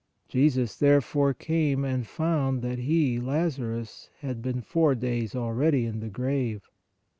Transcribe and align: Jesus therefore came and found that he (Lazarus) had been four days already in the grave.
Jesus 0.27 0.77
therefore 0.77 1.31
came 1.35 1.85
and 1.85 2.07
found 2.07 2.63
that 2.63 2.79
he 2.79 3.19
(Lazarus) 3.19 4.09
had 4.21 4.41
been 4.41 4.61
four 4.61 4.95
days 4.95 5.35
already 5.35 5.85
in 5.85 5.99
the 5.99 6.09
grave. 6.09 6.67